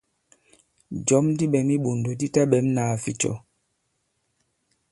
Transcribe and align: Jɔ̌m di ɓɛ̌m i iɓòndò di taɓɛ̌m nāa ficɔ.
Jɔ̌m 1.07 1.25
di 1.37 1.45
ɓɛ̌m 1.51 1.67
i 1.69 1.75
iɓòndò 1.79 2.11
di 2.19 2.27
taɓɛ̌m 2.33 2.65
nāa 2.75 2.95
ficɔ. 3.03 3.31